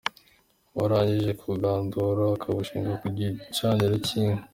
Uwo 0.75 0.83
arangije 0.87 1.31
kugandura 1.43 2.21
akawushinga 2.35 2.91
ku 3.01 3.07
gicaniro 3.17 3.95
cy’inka. 4.07 4.43